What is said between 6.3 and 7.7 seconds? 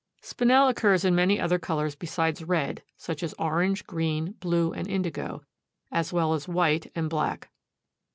as white and black.